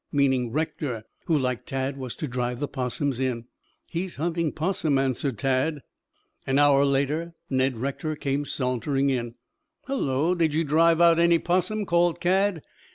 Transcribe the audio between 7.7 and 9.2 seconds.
Rector came sauntering